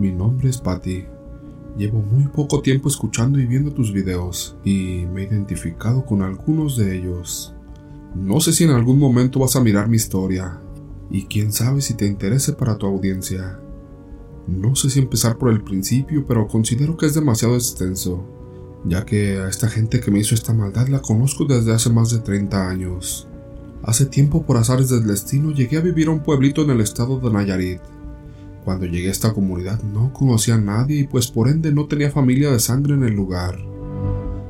Mi 0.00 0.10
nombre 0.10 0.48
es 0.48 0.56
Patty. 0.56 1.04
Llevo 1.76 2.00
muy 2.00 2.26
poco 2.28 2.62
tiempo 2.62 2.88
escuchando 2.88 3.38
y 3.38 3.44
viendo 3.44 3.70
tus 3.70 3.92
videos 3.92 4.56
y 4.64 5.04
me 5.12 5.20
he 5.20 5.26
identificado 5.26 6.06
con 6.06 6.22
algunos 6.22 6.78
de 6.78 6.96
ellos. 6.96 7.54
No 8.14 8.40
sé 8.40 8.54
si 8.54 8.64
en 8.64 8.70
algún 8.70 8.98
momento 8.98 9.40
vas 9.40 9.56
a 9.56 9.60
mirar 9.60 9.90
mi 9.90 9.96
historia 9.96 10.58
y 11.10 11.26
quién 11.26 11.52
sabe 11.52 11.82
si 11.82 11.92
te 11.92 12.06
interese 12.06 12.54
para 12.54 12.78
tu 12.78 12.86
audiencia. 12.86 13.60
No 14.46 14.74
sé 14.74 14.88
si 14.88 15.00
empezar 15.00 15.36
por 15.36 15.52
el 15.52 15.62
principio, 15.62 16.24
pero 16.26 16.48
considero 16.48 16.96
que 16.96 17.04
es 17.04 17.12
demasiado 17.12 17.54
extenso, 17.54 18.24
ya 18.86 19.04
que 19.04 19.36
a 19.36 19.50
esta 19.50 19.68
gente 19.68 20.00
que 20.00 20.10
me 20.10 20.20
hizo 20.20 20.34
esta 20.34 20.54
maldad 20.54 20.88
la 20.88 21.02
conozco 21.02 21.44
desde 21.44 21.74
hace 21.74 21.90
más 21.90 22.08
de 22.08 22.20
30 22.20 22.70
años. 22.70 23.28
Hace 23.82 24.06
tiempo, 24.06 24.46
por 24.46 24.56
azares 24.56 24.88
del 24.88 25.06
destino, 25.06 25.50
llegué 25.50 25.76
a 25.76 25.82
vivir 25.82 26.08
a 26.08 26.12
un 26.12 26.22
pueblito 26.22 26.62
en 26.62 26.70
el 26.70 26.80
estado 26.80 27.20
de 27.20 27.30
Nayarit. 27.30 27.82
Cuando 28.70 28.86
llegué 28.86 29.08
a 29.08 29.10
esta 29.10 29.32
comunidad 29.32 29.82
no 29.82 30.12
conocía 30.12 30.54
a 30.54 30.60
nadie 30.60 31.00
y 31.00 31.04
pues 31.04 31.26
por 31.26 31.48
ende 31.48 31.72
no 31.72 31.86
tenía 31.86 32.12
familia 32.12 32.52
de 32.52 32.60
sangre 32.60 32.94
en 32.94 33.02
el 33.02 33.14
lugar. 33.14 33.58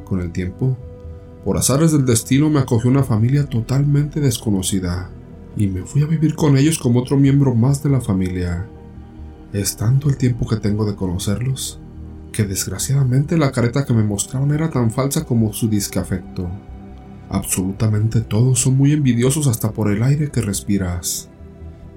Con 0.04 0.20
el 0.20 0.30
tiempo, 0.30 0.76
por 1.42 1.56
azares 1.56 1.92
del 1.92 2.04
destino 2.04 2.50
me 2.50 2.60
acogió 2.60 2.90
una 2.90 3.02
familia 3.02 3.46
totalmente 3.46 4.20
desconocida 4.20 5.10
y 5.56 5.68
me 5.68 5.84
fui 5.84 6.02
a 6.02 6.06
vivir 6.06 6.34
con 6.34 6.58
ellos 6.58 6.78
como 6.78 7.00
otro 7.00 7.16
miembro 7.16 7.54
más 7.54 7.82
de 7.82 7.88
la 7.88 8.02
familia. 8.02 8.68
Es 9.54 9.78
tanto 9.78 10.10
el 10.10 10.18
tiempo 10.18 10.46
que 10.46 10.56
tengo 10.56 10.84
de 10.84 10.96
conocerlos 10.96 11.80
que 12.30 12.44
desgraciadamente 12.44 13.38
la 13.38 13.52
careta 13.52 13.86
que 13.86 13.94
me 13.94 14.04
mostraban 14.04 14.50
era 14.50 14.68
tan 14.68 14.90
falsa 14.90 15.24
como 15.24 15.54
su 15.54 15.66
disque 15.66 15.98
afecto. 15.98 16.46
Absolutamente 17.30 18.20
todos 18.20 18.60
son 18.60 18.76
muy 18.76 18.92
envidiosos 18.92 19.46
hasta 19.46 19.72
por 19.72 19.90
el 19.90 20.02
aire 20.02 20.30
que 20.30 20.42
respiras. 20.42 21.30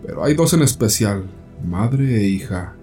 Pero 0.05 0.23
hay 0.23 0.35
dos 0.35 0.53
en 0.53 0.61
especial, 0.61 1.25
madre 1.63 2.21
e 2.21 2.27
hija, 2.27 2.75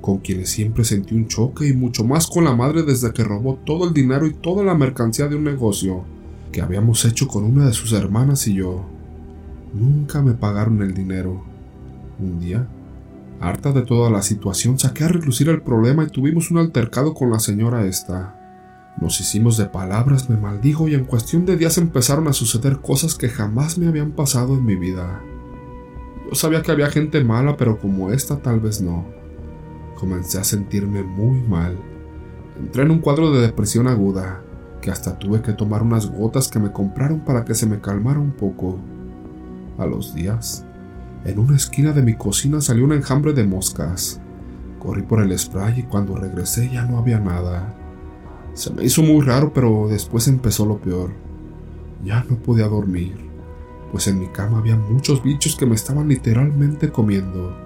con 0.00 0.18
quienes 0.18 0.50
siempre 0.50 0.84
sentí 0.84 1.14
un 1.14 1.28
choque 1.28 1.68
y 1.68 1.72
mucho 1.72 2.04
más 2.04 2.26
con 2.26 2.44
la 2.44 2.54
madre 2.54 2.82
desde 2.82 3.12
que 3.12 3.24
robó 3.24 3.56
todo 3.64 3.86
el 3.86 3.94
dinero 3.94 4.26
y 4.26 4.32
toda 4.32 4.64
la 4.64 4.74
mercancía 4.74 5.28
de 5.28 5.36
un 5.36 5.44
negocio 5.44 6.04
que 6.52 6.62
habíamos 6.62 7.04
hecho 7.04 7.28
con 7.28 7.44
una 7.44 7.66
de 7.66 7.72
sus 7.72 7.92
hermanas 7.92 8.46
y 8.46 8.54
yo. 8.54 8.84
Nunca 9.74 10.22
me 10.22 10.32
pagaron 10.32 10.82
el 10.82 10.94
dinero. 10.94 11.44
Un 12.18 12.40
día, 12.40 12.66
harta 13.40 13.72
de 13.72 13.82
toda 13.82 14.10
la 14.10 14.22
situación, 14.22 14.78
saqué 14.78 15.04
a 15.04 15.08
relucir 15.08 15.48
el 15.48 15.62
problema 15.62 16.04
y 16.04 16.08
tuvimos 16.08 16.50
un 16.50 16.58
altercado 16.58 17.14
con 17.14 17.30
la 17.30 17.38
señora 17.38 17.84
esta. 17.84 18.34
Nos 19.00 19.20
hicimos 19.20 19.56
de 19.56 19.66
palabras, 19.66 20.28
me 20.28 20.36
maldijo 20.36 20.88
y 20.88 20.94
en 20.94 21.04
cuestión 21.04 21.46
de 21.46 21.56
días 21.56 21.78
empezaron 21.78 22.26
a 22.26 22.32
suceder 22.32 22.78
cosas 22.78 23.14
que 23.14 23.28
jamás 23.28 23.78
me 23.78 23.86
habían 23.86 24.12
pasado 24.12 24.54
en 24.54 24.64
mi 24.64 24.74
vida. 24.74 25.22
Yo 26.28 26.34
sabía 26.34 26.62
que 26.62 26.72
había 26.72 26.90
gente 26.90 27.24
mala, 27.24 27.56
pero 27.56 27.78
como 27.78 28.10
esta 28.10 28.36
tal 28.36 28.60
vez 28.60 28.82
no 28.82 29.18
comencé 29.98 30.38
a 30.38 30.44
sentirme 30.44 31.02
muy 31.02 31.40
mal. 31.42 31.76
Entré 32.58 32.82
en 32.82 32.90
un 32.90 33.00
cuadro 33.00 33.32
de 33.32 33.40
depresión 33.40 33.88
aguda, 33.88 34.42
que 34.80 34.90
hasta 34.90 35.18
tuve 35.18 35.42
que 35.42 35.52
tomar 35.52 35.82
unas 35.82 36.06
gotas 36.06 36.48
que 36.48 36.60
me 36.60 36.70
compraron 36.70 37.20
para 37.20 37.44
que 37.44 37.54
se 37.54 37.66
me 37.66 37.80
calmara 37.80 38.20
un 38.20 38.30
poco. 38.30 38.78
A 39.76 39.86
los 39.86 40.14
días, 40.14 40.64
en 41.24 41.38
una 41.38 41.56
esquina 41.56 41.92
de 41.92 42.02
mi 42.02 42.14
cocina 42.14 42.60
salió 42.60 42.84
un 42.84 42.92
enjambre 42.92 43.32
de 43.32 43.44
moscas. 43.44 44.20
Corrí 44.78 45.02
por 45.02 45.20
el 45.20 45.36
spray 45.36 45.80
y 45.80 45.82
cuando 45.82 46.14
regresé 46.14 46.70
ya 46.70 46.84
no 46.84 46.98
había 46.98 47.18
nada. 47.18 47.74
Se 48.54 48.72
me 48.72 48.84
hizo 48.84 49.02
muy 49.02 49.24
raro, 49.24 49.52
pero 49.52 49.88
después 49.88 50.28
empezó 50.28 50.64
lo 50.64 50.78
peor. 50.78 51.10
Ya 52.04 52.24
no 52.28 52.36
podía 52.36 52.68
dormir, 52.68 53.27
pues 53.90 54.06
en 54.06 54.18
mi 54.18 54.28
cama 54.28 54.58
había 54.58 54.76
muchos 54.76 55.22
bichos 55.22 55.56
que 55.56 55.66
me 55.66 55.74
estaban 55.74 56.08
literalmente 56.08 56.90
comiendo. 56.90 57.56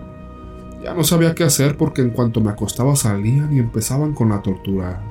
Ya 0.83 0.95
no 0.95 1.05
sabía 1.05 1.35
qué 1.35 1.45
hacer 1.45 1.77
porque 1.77 2.03
en 2.03 2.11
cuanto 2.11 2.41
me 2.41 2.51
acostaba 2.51 2.97
salían 2.97 3.53
y 3.53 3.59
empezaban 3.59 4.15
con 4.15 4.31
la 4.31 4.43
tortura. 4.43 5.03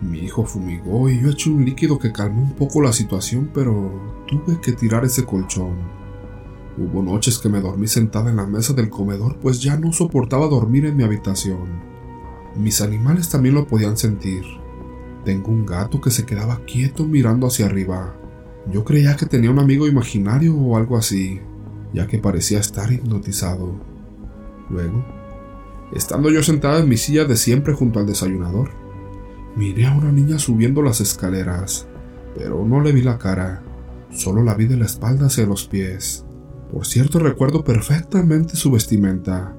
Mi 0.00 0.18
hijo 0.18 0.44
fumigó 0.44 1.08
y 1.08 1.20
yo 1.20 1.30
eché 1.30 1.50
un 1.50 1.64
líquido 1.64 1.98
que 1.98 2.12
calmó 2.12 2.42
un 2.42 2.54
poco 2.54 2.82
la 2.82 2.92
situación, 2.92 3.50
pero 3.52 4.24
tuve 4.26 4.60
que 4.60 4.72
tirar 4.72 5.04
ese 5.04 5.24
colchón. 5.24 5.76
Hubo 6.76 7.02
noches 7.02 7.38
que 7.38 7.48
me 7.48 7.60
dormí 7.60 7.86
sentada 7.86 8.30
en 8.30 8.36
la 8.36 8.46
mesa 8.46 8.72
del 8.72 8.90
comedor, 8.90 9.38
pues 9.38 9.60
ya 9.62 9.76
no 9.76 9.92
soportaba 9.92 10.48
dormir 10.48 10.86
en 10.86 10.96
mi 10.96 11.04
habitación. 11.04 11.94
Mis 12.56 12.80
animales 12.80 13.28
también 13.28 13.54
lo 13.54 13.66
podían 13.66 13.96
sentir. 13.96 14.42
Tengo 15.24 15.50
un 15.50 15.64
gato 15.64 16.00
que 16.00 16.10
se 16.10 16.26
quedaba 16.26 16.60
quieto 16.66 17.04
mirando 17.04 17.46
hacia 17.46 17.66
arriba. 17.66 18.14
Yo 18.72 18.84
creía 18.84 19.16
que 19.16 19.26
tenía 19.26 19.50
un 19.50 19.58
amigo 19.58 19.86
imaginario 19.86 20.56
o 20.56 20.76
algo 20.76 20.96
así, 20.96 21.40
ya 21.92 22.06
que 22.06 22.18
parecía 22.18 22.58
estar 22.58 22.90
hipnotizado. 22.90 23.74
Luego, 24.70 25.04
estando 25.92 26.30
yo 26.30 26.42
sentada 26.42 26.80
en 26.80 26.88
mi 26.88 26.96
silla 26.96 27.24
de 27.24 27.36
siempre 27.36 27.74
junto 27.74 28.00
al 28.00 28.06
desayunador, 28.06 28.70
miré 29.54 29.86
a 29.86 29.94
una 29.94 30.10
niña 30.10 30.38
subiendo 30.38 30.82
las 30.82 31.00
escaleras, 31.00 31.86
pero 32.36 32.64
no 32.64 32.80
le 32.80 32.92
vi 32.92 33.02
la 33.02 33.18
cara, 33.18 33.62
solo 34.10 34.42
la 34.42 34.54
vi 34.54 34.64
de 34.64 34.76
la 34.76 34.86
espalda 34.86 35.26
hacia 35.26 35.46
los 35.46 35.66
pies. 35.66 36.24
Por 36.72 36.86
cierto, 36.86 37.18
recuerdo 37.18 37.62
perfectamente 37.62 38.56
su 38.56 38.70
vestimenta. 38.70 39.54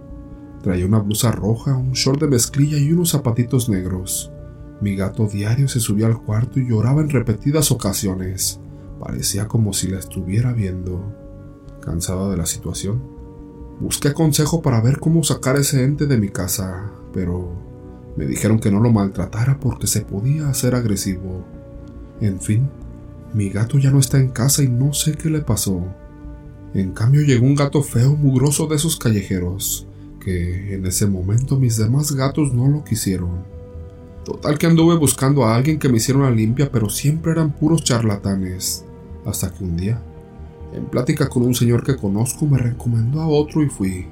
Traía 0.64 0.88
una 0.88 1.00
blusa 1.00 1.32
roja, 1.32 1.78
un 1.78 1.92
short 1.92 2.20
de 2.20 2.28
mezclilla 2.28 2.78
y 2.78 2.92
unos 2.92 3.12
zapatitos 3.12 3.70
negros. 3.70 4.32
Mi 4.82 4.96
gato 4.96 5.28
diario 5.28 5.68
se 5.68 5.80
subía 5.80 6.08
al 6.08 6.22
cuarto 6.22 6.60
y 6.60 6.68
lloraba 6.68 7.02
en 7.02 7.10
repetidas 7.10 7.72
ocasiones. 7.72 8.60
Parecía 9.00 9.48
como 9.48 9.74
si 9.74 9.88
la 9.88 10.00
estuviera 10.00 10.54
viendo. 10.54 11.14
Cansada 11.82 12.30
de 12.30 12.38
la 12.38 12.46
situación, 12.46 13.16
Busqué 13.80 14.14
consejo 14.14 14.62
para 14.62 14.80
ver 14.80 15.00
cómo 15.00 15.24
sacar 15.24 15.58
ese 15.58 15.84
ente 15.84 16.06
de 16.06 16.18
mi 16.18 16.30
casa, 16.30 16.92
pero 17.14 17.52
me 18.16 18.26
dijeron 18.26 18.60
que 18.60 18.72
no 18.72 18.80
lo 18.80 18.92
maltratara 18.92 19.60
porque 19.60 19.86
se 19.86 20.02
podía 20.02 20.48
hacer 20.48 20.76
agresivo. 20.76 21.46
En 22.22 22.40
fin, 22.40 22.70
mi 23.34 23.50
gato 23.50 23.78
ya 23.78 23.92
no 23.92 24.00
está 24.00 24.18
en 24.18 24.30
casa 24.30 24.64
y 24.64 24.70
no 24.70 24.94
sé 24.94 25.14
qué 25.16 25.30
le 25.30 25.42
pasó. 25.42 25.84
En 26.74 26.94
cambio 26.94 27.22
llegó 27.22 27.46
un 27.46 27.56
gato 27.56 27.84
feo, 27.84 28.16
mugroso 28.16 28.68
de 28.68 28.78
esos 28.78 28.98
callejeros, 28.98 29.88
que 30.22 30.74
en 30.74 30.86
ese 30.86 31.06
momento 31.06 31.60
mis 31.60 31.76
demás 31.76 32.14
gatos 32.14 32.54
no 32.54 32.70
lo 32.70 32.86
quisieron. 32.86 33.44
Total 34.26 34.58
que 34.58 34.66
anduve 34.66 34.96
buscando 34.96 35.46
a 35.46 35.56
alguien 35.56 35.80
que 35.80 35.88
me 35.88 35.98
hiciera 35.98 36.20
una 36.20 36.32
limpia, 36.32 36.72
pero 36.72 36.90
siempre 36.90 37.32
eran 37.32 37.52
puros 37.52 37.84
charlatanes. 37.84 38.84
Hasta 39.24 39.54
que 39.54 39.64
un 39.64 39.78
día 39.78 40.02
en 40.76 40.86
plática 40.88 41.30
con 41.30 41.44
un 41.44 41.56
señor 41.56 41.84
que 41.84 41.96
conozco 41.96 42.46
me 42.46 42.58
recomendó 42.58 43.22
a 43.22 43.28
otro 43.28 43.64
y 43.64 43.70
fui. 43.70 44.08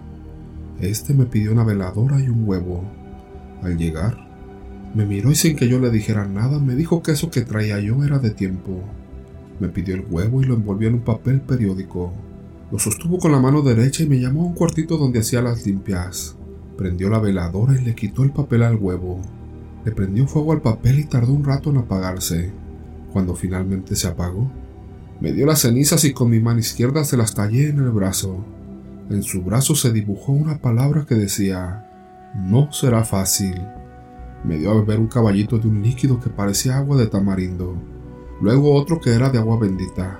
Este 0.79 1.13
me 1.13 1.25
pidió 1.25 1.51
una 1.51 1.65
veladora 1.65 2.21
y 2.21 2.29
un 2.29 2.47
huevo. 2.47 2.85
Al 3.61 3.77
llegar, 3.77 4.17
me 4.95 5.05
miró 5.05 5.29
y 5.29 5.35
sin 5.35 5.57
que 5.57 5.67
yo 5.67 5.79
le 5.79 5.89
dijera 5.89 6.25
nada 6.25 6.59
me 6.59 6.75
dijo 6.75 7.03
que 7.03 7.11
eso 7.11 7.29
que 7.29 7.41
traía 7.41 7.79
yo 7.79 8.01
era 8.05 8.17
de 8.17 8.29
tiempo. 8.29 8.81
Me 9.59 9.67
pidió 9.67 9.95
el 9.95 10.05
huevo 10.09 10.41
y 10.41 10.45
lo 10.45 10.53
envolvió 10.53 10.87
en 10.87 10.95
un 10.95 11.01
papel 11.01 11.41
periódico. 11.41 12.13
Lo 12.71 12.79
sostuvo 12.79 13.17
con 13.17 13.33
la 13.33 13.39
mano 13.39 13.61
derecha 13.61 14.03
y 14.03 14.07
me 14.07 14.21
llamó 14.21 14.43
a 14.43 14.45
un 14.45 14.53
cuartito 14.53 14.97
donde 14.97 15.19
hacía 15.19 15.41
las 15.41 15.65
limpias. 15.65 16.37
Prendió 16.77 17.09
la 17.09 17.19
veladora 17.19 17.77
y 17.77 17.83
le 17.83 17.93
quitó 17.93 18.23
el 18.23 18.31
papel 18.31 18.63
al 18.63 18.77
huevo. 18.77 19.19
Le 19.85 19.91
prendió 19.91 20.27
fuego 20.27 20.53
al 20.53 20.61
papel 20.61 20.99
y 20.99 21.03
tardó 21.05 21.33
un 21.33 21.43
rato 21.43 21.69
en 21.69 21.77
apagarse. 21.77 22.51
Cuando 23.11 23.35
finalmente 23.35 23.95
se 23.95 24.07
apagó, 24.07 24.49
me 25.19 25.31
dio 25.31 25.45
las 25.45 25.61
cenizas 25.61 26.03
y 26.05 26.13
con 26.13 26.29
mi 26.29 26.39
mano 26.39 26.59
izquierda 26.59 27.03
se 27.03 27.17
las 27.17 27.33
tallé 27.33 27.69
en 27.69 27.79
el 27.79 27.91
brazo. 27.91 28.43
En 29.09 29.23
su 29.23 29.43
brazo 29.43 29.75
se 29.75 29.91
dibujó 29.91 30.31
una 30.31 30.57
palabra 30.59 31.05
que 31.07 31.15
decía, 31.15 31.87
no 32.35 32.71
será 32.71 33.03
fácil. 33.03 33.55
Me 34.43 34.57
dio 34.57 34.71
a 34.71 34.75
beber 34.75 34.99
un 34.99 35.07
caballito 35.07 35.57
de 35.59 35.67
un 35.67 35.81
líquido 35.81 36.19
que 36.19 36.29
parecía 36.29 36.77
agua 36.77 36.97
de 36.97 37.07
tamarindo, 37.07 37.75
luego 38.41 38.73
otro 38.73 38.99
que 38.99 39.11
era 39.11 39.29
de 39.29 39.37
agua 39.37 39.57
bendita. 39.59 40.19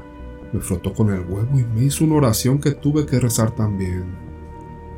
Me 0.53 0.59
frotó 0.59 0.93
con 0.93 1.11
el 1.11 1.21
huevo 1.21 1.59
y 1.59 1.63
me 1.63 1.85
hizo 1.85 2.05
una 2.05 2.15
oración 2.15 2.59
que 2.59 2.71
tuve 2.71 3.05
que 3.05 3.19
rezar 3.19 3.51
también. 3.51 4.03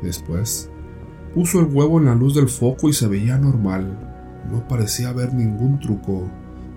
Después, 0.02 0.70
puso 1.34 1.60
el 1.60 1.66
huevo 1.66 1.98
en 1.98 2.04
la 2.04 2.14
luz 2.14 2.34
del 2.34 2.48
foco 2.48 2.88
y 2.88 2.92
se 2.92 3.08
veía 3.08 3.38
normal. 3.38 4.15
No 4.50 4.66
parecía 4.68 5.08
haber 5.08 5.34
ningún 5.34 5.80
truco, 5.80 6.28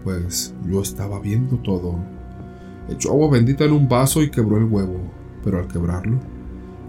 pues 0.03 0.55
yo 0.65 0.81
estaba 0.81 1.19
viendo 1.19 1.57
todo. 1.57 1.99
Echó 2.89 3.11
agua 3.11 3.29
bendita 3.31 3.65
en 3.65 3.73
un 3.73 3.87
vaso 3.87 4.23
y 4.23 4.31
quebró 4.31 4.57
el 4.57 4.65
huevo, 4.65 4.99
pero 5.43 5.59
al 5.59 5.67
quebrarlo, 5.67 6.19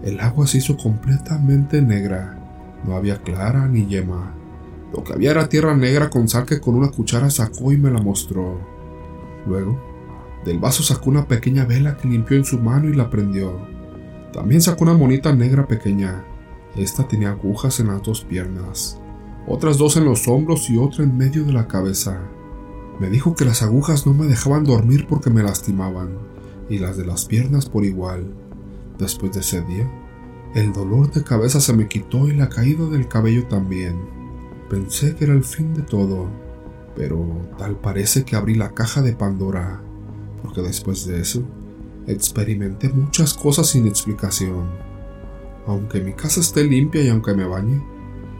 el 0.03 0.19
agua 0.19 0.47
se 0.47 0.57
hizo 0.57 0.77
completamente 0.77 1.81
negra. 1.81 2.37
No 2.85 2.95
había 2.95 3.21
clara 3.21 3.67
ni 3.67 3.85
yema. 3.85 4.33
Lo 4.93 5.03
que 5.03 5.13
había 5.13 5.31
era 5.31 5.47
tierra 5.47 5.75
negra 5.75 6.09
con 6.09 6.27
sal 6.27 6.45
que 6.45 6.59
con 6.59 6.75
una 6.75 6.89
cuchara 6.89 7.29
sacó 7.29 7.71
y 7.71 7.77
me 7.77 7.91
la 7.91 8.01
mostró. 8.01 8.59
Luego, 9.45 9.79
del 10.43 10.59
vaso 10.59 10.81
sacó 10.81 11.09
una 11.09 11.27
pequeña 11.27 11.65
vela 11.65 11.97
que 11.97 12.07
limpió 12.07 12.35
en 12.35 12.45
su 12.45 12.59
mano 12.59 12.89
y 12.89 12.93
la 12.93 13.09
prendió. 13.09 13.67
También 14.33 14.61
sacó 14.61 14.83
una 14.85 14.95
monita 14.95 15.33
negra 15.33 15.67
pequeña. 15.67 16.25
Esta 16.75 17.07
tenía 17.07 17.31
agujas 17.31 17.79
en 17.79 17.87
las 17.87 18.01
dos 18.01 18.23
piernas, 18.23 19.00
otras 19.51 19.77
dos 19.77 19.97
en 19.97 20.05
los 20.05 20.27
hombros 20.27 20.69
y 20.69 20.77
otra 20.77 21.03
en 21.03 21.17
medio 21.17 21.43
de 21.43 21.51
la 21.51 21.67
cabeza. 21.67 22.21
Me 22.99 23.09
dijo 23.09 23.35
que 23.35 23.43
las 23.43 23.61
agujas 23.61 24.07
no 24.07 24.13
me 24.13 24.25
dejaban 24.25 24.63
dormir 24.63 25.07
porque 25.07 25.29
me 25.29 25.43
lastimaban, 25.43 26.17
y 26.69 26.79
las 26.79 26.95
de 26.95 27.05
las 27.05 27.25
piernas 27.25 27.67
por 27.67 27.83
igual. 27.83 28.25
Después 28.97 29.33
de 29.33 29.41
ese 29.41 29.61
día, 29.61 29.91
el 30.55 30.71
dolor 30.71 31.11
de 31.11 31.23
cabeza 31.23 31.59
se 31.59 31.73
me 31.73 31.87
quitó 31.87 32.29
y 32.29 32.33
la 32.33 32.47
caída 32.47 32.85
del 32.85 33.07
cabello 33.07 33.45
también. 33.47 33.95
pensé 34.69 35.15
que 35.15 35.25
era 35.25 35.33
el 35.33 35.43
fin 35.43 35.73
de 35.73 35.81
todo, 35.81 36.29
pero 36.95 37.25
tal 37.57 37.75
parece 37.75 38.23
que 38.23 38.37
abrí 38.37 38.55
la 38.55 38.73
caja 38.73 39.01
de 39.01 39.11
Pandora, 39.11 39.81
porque 40.41 40.61
después 40.61 41.05
de 41.05 41.19
eso 41.19 41.43
experimenté 42.07 42.87
muchas 42.87 43.33
cosas 43.33 43.67
sin 43.67 43.85
explicación. 43.85 44.69
Aunque 45.67 45.99
mi 45.99 46.13
casa 46.13 46.39
esté 46.39 46.63
limpia 46.63 47.01
y 47.01 47.09
aunque 47.09 47.33
me 47.33 47.45
bañe, 47.45 47.81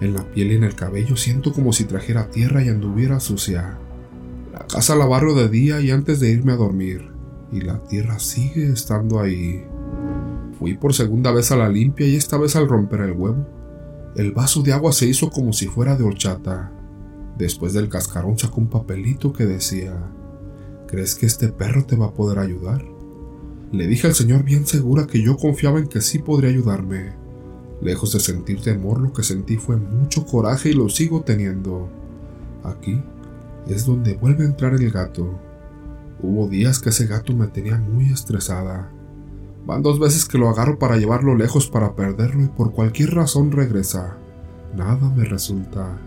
en 0.02 0.14
la 0.16 0.24
piel 0.24 0.52
y 0.52 0.56
en 0.56 0.64
el 0.64 0.76
cabello 0.76 1.16
siento 1.16 1.54
como 1.54 1.72
si 1.72 1.86
trajera 1.86 2.30
tierra 2.30 2.64
y 2.64 2.70
anduviera 2.70 3.20
sucia. 3.20 3.78
La 4.52 4.66
casa 4.68 4.96
la 4.96 5.06
barro 5.06 5.36
de 5.36 5.48
día 5.48 5.80
y 5.80 5.92
antes 5.92 6.20
de 6.20 6.32
irme 6.32 6.52
a 6.52 6.58
dormir, 6.58 7.12
y 7.52 7.62
la 7.62 7.82
tierra 7.84 8.20
sigue 8.20 8.72
estando 8.72 9.20
ahí. 9.20 9.64
Fui 10.60 10.76
por 10.76 10.94
segunda 10.94 11.32
vez 11.32 11.52
a 11.52 11.56
la 11.56 11.70
limpia 11.70 12.08
y 12.08 12.16
esta 12.16 12.38
vez 12.38 12.56
al 12.56 12.68
romper 12.68 13.02
el 13.02 13.14
huevo, 13.14 13.48
el 14.16 14.34
vaso 14.34 14.62
de 14.62 14.74
agua 14.74 14.92
se 14.92 15.06
hizo 15.06 15.30
como 15.30 15.54
si 15.54 15.68
fuera 15.68 15.96
de 15.96 16.04
horchata. 16.04 16.72
Después 17.38 17.74
del 17.74 17.88
cascarón 17.88 18.38
sacó 18.38 18.60
un 18.60 18.68
papelito 18.68 19.32
que 19.32 19.46
decía, 19.46 20.12
¿crees 20.88 21.16
que 21.16 21.26
este 21.26 21.48
perro 21.48 21.86
te 21.86 21.96
va 21.96 22.08
a 22.08 22.14
poder 22.14 22.40
ayudar? 22.40 22.84
Le 23.72 23.88
dije 23.88 24.08
al 24.08 24.14
señor 24.14 24.44
bien 24.44 24.68
segura 24.68 25.08
que 25.08 25.22
yo 25.22 25.38
confiaba 25.38 25.80
en 25.80 25.88
que 25.88 26.02
sí 26.02 26.20
podría 26.20 26.50
ayudarme. 26.50 27.14
Lejos 27.82 28.14
de 28.14 28.20
sentir 28.20 28.62
temor, 28.62 29.00
lo 29.00 29.12
que 29.12 29.24
sentí 29.24 29.58
fue 29.58 29.76
mucho 29.76 30.26
coraje 30.26 30.70
y 30.70 30.74
lo 30.74 30.88
sigo 30.88 31.22
teniendo. 31.22 31.90
Aquí 32.64 33.02
es 33.68 33.86
donde 33.86 34.16
vuelve 34.16 34.44
a 34.44 34.48
entrar 34.48 34.74
el 34.74 34.92
gato. 34.92 35.40
Hubo 36.22 36.48
días 36.48 36.80
que 36.80 36.90
ese 36.90 37.08
gato 37.08 37.34
me 37.34 37.48
tenía 37.48 37.78
muy 37.78 38.12
estresada. 38.12 38.92
Van 39.66 39.82
dos 39.82 40.00
veces 40.00 40.26
que 40.26 40.38
lo 40.38 40.50
agarro 40.50 40.78
para 40.78 40.98
llevarlo 40.98 41.36
lejos 41.36 41.68
para 41.68 41.96
perderlo 41.96 42.44
y 42.44 42.48
por 42.48 42.72
cualquier 42.72 43.16
razón 43.16 43.52
regresa. 43.52 44.18
Nada 44.76 45.10
me 45.10 45.24
resulta. 45.24 46.00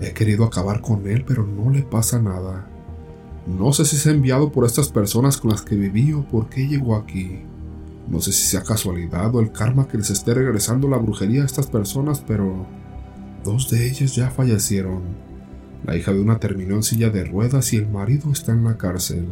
He 0.00 0.12
querido 0.14 0.44
acabar 0.44 0.80
con 0.80 1.06
él, 1.06 1.24
pero 1.26 1.46
no 1.46 1.70
le 1.70 1.82
pasa 1.82 2.20
nada. 2.20 2.68
No 3.46 3.72
sé 3.72 3.84
si 3.84 3.96
es 3.96 4.06
enviado 4.06 4.50
por 4.52 4.64
estas 4.64 4.88
personas 4.88 5.36
con 5.36 5.50
las 5.50 5.62
que 5.62 5.76
viví 5.76 6.12
o 6.12 6.24
por 6.24 6.48
qué 6.48 6.66
llegó 6.66 6.96
aquí. 6.96 7.40
No 8.08 8.20
sé 8.20 8.32
si 8.32 8.46
sea 8.46 8.62
casualidad 8.62 9.34
o 9.34 9.40
el 9.40 9.52
karma 9.52 9.88
que 9.88 9.98
les 9.98 10.10
esté 10.10 10.34
regresando 10.34 10.88
la 10.88 10.98
brujería 10.98 11.42
a 11.42 11.46
estas 11.46 11.66
personas, 11.66 12.22
pero 12.26 12.66
dos 13.44 13.70
de 13.70 13.88
ellas 13.88 14.14
ya 14.14 14.30
fallecieron. 14.30 15.02
La 15.84 15.96
hija 15.96 16.12
de 16.12 16.20
una 16.20 16.38
terminó 16.38 16.76
en 16.76 16.82
silla 16.82 17.10
de 17.10 17.24
ruedas 17.24 17.72
y 17.72 17.76
el 17.76 17.88
marido 17.88 18.30
está 18.30 18.52
en 18.52 18.64
la 18.64 18.76
cárcel. 18.76 19.26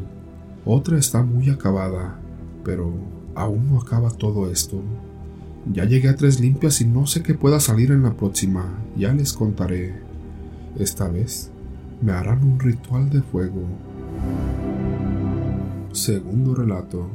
Otra 0.65 0.99
está 0.99 1.23
muy 1.23 1.49
acabada, 1.51 2.19
pero 2.65 2.93
aún 3.35 3.69
no 3.69 3.81
acaba 3.81 4.11
todo 4.11 4.51
esto. 4.51 4.83
Ya 5.73 5.85
llegué 5.85 6.09
a 6.09 6.17
tres 6.17 6.41
limpias 6.41 6.81
y 6.81 6.87
no 6.87 7.07
sé 7.07 7.23
qué 7.23 7.35
pueda 7.35 7.61
salir 7.61 7.91
en 7.91 8.03
la 8.03 8.17
próxima, 8.17 8.79
ya 8.97 9.13
les 9.13 9.33
contaré. 9.33 9.95
Esta 10.79 11.09
vez 11.09 11.51
me 12.01 12.13
harán 12.13 12.43
un 12.43 12.59
ritual 12.59 13.11
de 13.11 13.21
fuego. 13.21 13.63
Segundo 15.93 16.55
relato. 16.55 17.09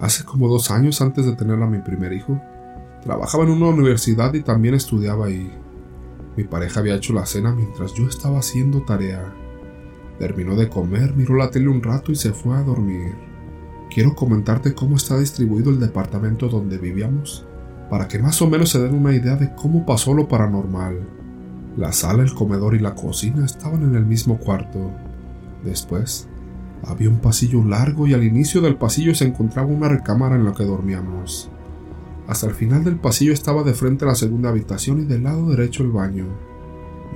Hace 0.00 0.24
como 0.24 0.48
dos 0.48 0.70
años 0.70 1.00
antes 1.00 1.26
de 1.26 1.34
tener 1.34 1.60
a 1.60 1.66
mi 1.66 1.78
primer 1.78 2.12
hijo, 2.12 2.40
trabajaba 3.02 3.44
en 3.44 3.50
una 3.50 3.66
universidad 3.66 4.32
y 4.34 4.42
también 4.42 4.74
estudiaba 4.74 5.26
ahí. 5.26 5.50
Mi 6.36 6.44
pareja 6.44 6.80
había 6.80 6.94
hecho 6.94 7.12
la 7.12 7.26
cena 7.26 7.52
mientras 7.52 7.94
yo 7.94 8.06
estaba 8.06 8.38
haciendo 8.38 8.82
tarea. 8.82 9.34
Terminó 10.20 10.54
de 10.54 10.68
comer, 10.68 11.16
miró 11.16 11.34
la 11.34 11.50
tele 11.50 11.68
un 11.68 11.82
rato 11.82 12.12
y 12.12 12.16
se 12.16 12.32
fue 12.32 12.56
a 12.56 12.62
dormir. 12.62 13.14
Quiero 13.92 14.14
comentarte 14.14 14.74
cómo 14.74 14.96
está 14.96 15.18
distribuido 15.18 15.70
el 15.70 15.80
departamento 15.80 16.48
donde 16.48 16.78
vivíamos, 16.78 17.44
para 17.90 18.06
que 18.06 18.20
más 18.20 18.40
o 18.40 18.48
menos 18.48 18.70
se 18.70 18.80
den 18.80 18.94
una 18.94 19.14
idea 19.14 19.34
de 19.34 19.52
cómo 19.56 19.84
pasó 19.84 20.14
lo 20.14 20.28
paranormal. 20.28 21.08
La 21.76 21.92
sala, 21.92 22.22
el 22.22 22.34
comedor 22.34 22.74
y 22.76 22.78
la 22.78 22.94
cocina 22.94 23.44
estaban 23.44 23.82
en 23.82 23.96
el 23.96 24.06
mismo 24.06 24.38
cuarto. 24.38 24.92
Después, 25.64 26.28
había 26.84 27.08
un 27.08 27.18
pasillo 27.18 27.64
largo 27.64 28.06
y 28.06 28.14
al 28.14 28.24
inicio 28.24 28.60
del 28.60 28.76
pasillo 28.76 29.14
se 29.14 29.26
encontraba 29.26 29.68
una 29.68 29.88
recámara 29.88 30.36
en 30.36 30.44
la 30.44 30.52
que 30.52 30.64
dormíamos. 30.64 31.50
Hasta 32.26 32.46
el 32.46 32.54
final 32.54 32.84
del 32.84 32.96
pasillo 32.96 33.32
estaba 33.32 33.62
de 33.62 33.74
frente 33.74 34.04
a 34.04 34.08
la 34.08 34.14
segunda 34.14 34.50
habitación 34.50 35.00
y 35.00 35.04
del 35.04 35.24
lado 35.24 35.48
derecho 35.48 35.82
el 35.82 35.90
baño. 35.90 36.26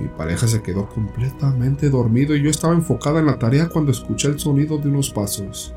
Mi 0.00 0.08
pareja 0.08 0.48
se 0.48 0.62
quedó 0.62 0.88
completamente 0.88 1.90
dormido 1.90 2.34
y 2.34 2.42
yo 2.42 2.50
estaba 2.50 2.74
enfocada 2.74 3.20
en 3.20 3.26
la 3.26 3.38
tarea 3.38 3.68
cuando 3.68 3.92
escuché 3.92 4.28
el 4.28 4.38
sonido 4.38 4.78
de 4.78 4.88
unos 4.88 5.10
pasos. 5.10 5.74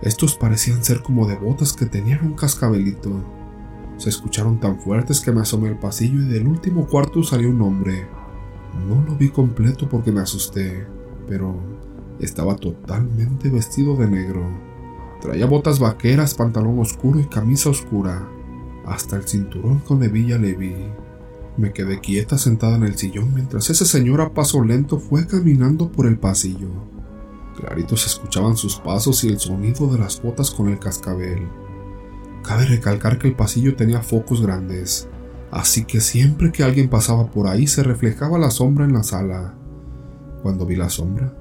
Estos 0.00 0.36
parecían 0.36 0.84
ser 0.84 1.02
como 1.02 1.26
de 1.26 1.34
botas 1.34 1.72
que 1.72 1.86
tenían 1.86 2.24
un 2.24 2.34
cascabelito. 2.34 3.10
Se 3.96 4.10
escucharon 4.10 4.60
tan 4.60 4.78
fuertes 4.78 5.20
que 5.20 5.32
me 5.32 5.40
asomé 5.40 5.68
al 5.68 5.78
pasillo 5.80 6.20
y 6.22 6.26
del 6.26 6.46
último 6.46 6.86
cuarto 6.86 7.24
salió 7.24 7.50
un 7.50 7.60
hombre. 7.62 8.06
No 8.88 9.04
lo 9.04 9.16
vi 9.16 9.30
completo 9.30 9.88
porque 9.88 10.12
me 10.12 10.20
asusté, 10.20 10.86
pero 11.26 11.56
estaba 12.20 12.56
totalmente 12.56 13.50
vestido 13.50 13.96
de 13.96 14.08
negro. 14.08 14.46
Traía 15.20 15.46
botas 15.46 15.78
vaqueras, 15.78 16.34
pantalón 16.34 16.78
oscuro 16.78 17.18
y 17.18 17.24
camisa 17.24 17.70
oscura. 17.70 18.28
Hasta 18.86 19.16
el 19.16 19.26
cinturón 19.26 19.80
con 19.80 20.02
hebilla 20.02 20.38
le 20.38 20.54
vi. 20.54 20.74
Me 21.56 21.72
quedé 21.72 22.00
quieta 22.00 22.38
sentada 22.38 22.76
en 22.76 22.84
el 22.84 22.96
sillón 22.96 23.34
mientras 23.34 23.68
ese 23.68 23.84
señor 23.84 24.20
a 24.20 24.32
paso 24.32 24.62
lento 24.62 25.00
fue 25.00 25.26
caminando 25.26 25.90
por 25.90 26.06
el 26.06 26.18
pasillo. 26.18 26.68
Clarito 27.56 27.96
se 27.96 28.06
escuchaban 28.06 28.56
sus 28.56 28.76
pasos 28.76 29.24
y 29.24 29.28
el 29.28 29.40
sonido 29.40 29.88
de 29.92 29.98
las 29.98 30.22
botas 30.22 30.52
con 30.52 30.68
el 30.68 30.78
cascabel. 30.78 31.48
Cabe 32.44 32.66
recalcar 32.66 33.18
que 33.18 33.26
el 33.26 33.34
pasillo 33.34 33.74
tenía 33.74 34.00
focos 34.00 34.40
grandes, 34.40 35.08
así 35.50 35.84
que 35.84 36.00
siempre 36.00 36.52
que 36.52 36.62
alguien 36.62 36.88
pasaba 36.88 37.28
por 37.30 37.48
ahí 37.48 37.66
se 37.66 37.82
reflejaba 37.82 38.38
la 38.38 38.50
sombra 38.52 38.84
en 38.84 38.92
la 38.92 39.02
sala. 39.02 39.54
Cuando 40.42 40.64
vi 40.64 40.76
la 40.76 40.88
sombra, 40.88 41.34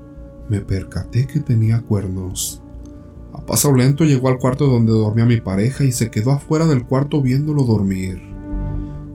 me 0.50 0.62
percaté 0.62 1.28
que 1.28 1.40
tenía 1.40 1.82
cuernos. 1.82 2.62
A 3.34 3.46
paso 3.46 3.74
lento 3.74 4.06
llegó 4.06 4.30
al 4.30 4.40
cuarto 4.40 4.68
donde 4.68 4.92
dormía 4.92 5.26
mi 5.26 5.42
pareja 5.42 5.84
y 5.84 5.92
se 5.92 6.10
quedó 6.10 6.32
afuera 6.32 6.66
del 6.66 6.86
cuarto 6.86 7.22
viéndolo 7.22 7.64
dormir. 7.64 8.22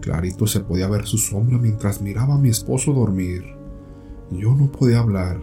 Clarito 0.00 0.46
se 0.46 0.60
podía 0.60 0.88
ver 0.88 1.06
su 1.06 1.18
sombra 1.18 1.58
mientras 1.58 2.00
miraba 2.00 2.34
a 2.34 2.38
mi 2.38 2.48
esposo 2.48 2.92
dormir. 2.92 3.44
Yo 4.30 4.54
no 4.54 4.70
podía 4.70 4.98
hablar, 4.98 5.40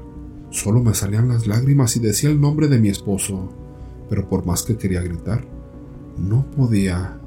solo 0.50 0.82
me 0.82 0.94
salían 0.94 1.30
las 1.30 1.48
lágrimas 1.48 1.96
y 1.96 2.00
decía 2.00 2.30
el 2.30 2.40
nombre 2.40 2.68
de 2.68 2.80
mi 2.80 2.90
esposo, 2.90 3.50
pero 4.10 4.28
por 4.28 4.46
más 4.46 4.64
que 4.64 4.78
quería 4.78 5.02
gritar, 5.02 5.46
no 6.18 6.46
podía, 6.52 7.20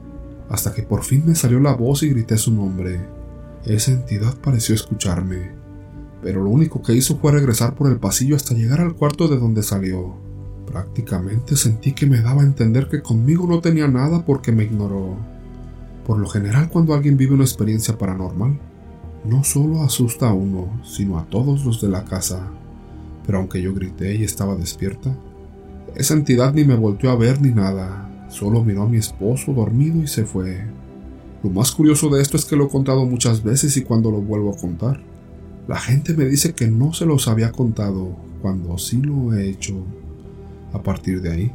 hasta 0.49 0.73
que 0.75 0.83
por 0.83 1.03
fin 1.03 1.25
me 1.27 1.35
salió 1.35 1.61
la 1.61 1.75
voz 1.75 2.03
y 2.03 2.11
grité 2.11 2.37
su 2.37 2.53
nombre. 2.53 3.01
Esa 3.65 3.93
entidad 3.93 4.35
pareció 4.41 4.75
escucharme 4.75 5.62
pero 6.23 6.43
lo 6.43 6.51
único 6.51 6.81
que 6.81 6.95
hizo 6.95 7.17
fue 7.17 7.33
regresar 7.33 7.75
por 7.75 7.91
el 7.91 7.99
pasillo 7.99 8.37
hasta 8.37 8.55
llegar 8.55 8.81
al 8.81 8.95
cuarto 8.95 9.27
de 9.27 9.39
donde 9.39 9.63
salió. 9.63 10.15
Prácticamente 10.67 11.57
sentí 11.57 11.93
que 11.93 12.07
me 12.07 12.21
daba 12.21 12.43
a 12.43 12.47
entender 12.47 12.89
que 12.89 13.03
conmigo 13.03 13.47
no 13.47 13.61
tenía 13.61 13.89
nada 13.89 14.25
porque 14.25 14.53
me 14.53 14.63
ignoró. 14.65 15.17
Por 16.07 16.19
lo 16.19 16.29
general 16.29 16.69
cuando 16.71 16.95
alguien 16.95 17.17
vive 17.17 17.35
una 17.35 17.45
experiencia 17.45 17.99
paranormal, 17.99 18.59
no 19.25 19.45
solo 19.45 19.83
asusta 19.83 20.31
a 20.31 20.33
uno, 20.33 20.81
sino 20.85 21.19
a 21.19 21.27
todos 21.27 21.65
los 21.65 21.81
de 21.81 21.89
la 21.89 22.05
casa. 22.05 22.49
Pero 23.27 23.39
aunque 23.39 23.61
yo 23.61 23.75
grité 23.75 24.15
y 24.15 24.23
estaba 24.23 24.55
despierta, 24.55 25.17
esa 25.97 26.15
entidad 26.15 26.55
ni 26.55 26.65
me 26.65 26.77
volteó 26.77 27.11
a 27.11 27.17
ver 27.17 27.41
ni 27.43 27.51
nada, 27.51 28.27
solo 28.29 28.65
miró 28.65 28.83
a 28.83 28.89
mi 28.89 28.97
esposo 28.97 29.53
dormido 29.53 30.03
y 30.03 30.07
se 30.07 30.25
fue. 30.25 30.65
Lo 31.43 31.51
más 31.51 31.73
curioso 31.73 32.09
de 32.09 32.23
esto 32.23 32.37
es 32.37 32.45
que 32.45 32.57
lo 32.57 32.67
he 32.67 32.69
contado 32.69 33.05
muchas 33.05 33.43
veces 33.43 33.77
y 33.77 33.83
cuando 33.83 34.11
lo 34.11 34.21
vuelvo 34.21 34.53
a 34.53 34.57
contar, 34.57 35.03
la 35.69 35.77
gente 35.77 36.15
me 36.15 36.25
dice 36.25 36.55
que 36.55 36.69
no 36.69 36.93
se 36.93 37.07
los 37.07 37.29
había 37.29 37.53
contado 37.53 38.17
cuando 38.41 38.77
sí 38.79 39.01
lo 39.01 39.33
he 39.33 39.49
hecho. 39.49 39.85
A 40.73 40.83
partir 40.83 41.23
de 41.23 41.31
ahí, 41.31 41.53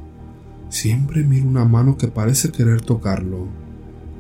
siempre 0.70 1.24
miro 1.24 1.48
una 1.48 1.66
mano 1.66 1.98
que 1.98 2.08
parece 2.08 2.52
querer 2.52 2.82
tocarlo. 2.82 3.48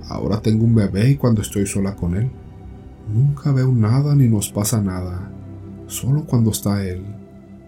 Ahora 0.09 0.41
tengo 0.41 0.65
un 0.65 0.75
bebé 0.75 1.11
y 1.11 1.15
cuando 1.15 1.41
estoy 1.41 1.65
sola 1.65 1.95
con 1.95 2.15
él, 2.15 2.29
nunca 3.13 3.51
veo 3.51 3.71
nada 3.71 4.15
ni 4.15 4.27
nos 4.27 4.49
pasa 4.49 4.81
nada. 4.81 5.31
Solo 5.87 6.25
cuando 6.25 6.51
está 6.51 6.83
él, 6.83 7.03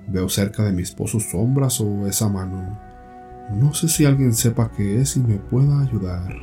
veo 0.07 0.27
cerca 0.27 0.63
de 0.63 0.73
mi 0.73 0.81
esposo 0.81 1.19
sombras 1.19 1.79
o 1.79 2.05
esa 2.07 2.27
mano. 2.27 2.77
No 3.53 3.73
sé 3.73 3.87
si 3.87 4.05
alguien 4.05 4.33
sepa 4.33 4.71
qué 4.75 5.01
es 5.01 5.15
y 5.15 5.21
me 5.21 5.37
pueda 5.37 5.81
ayudar. 5.81 6.35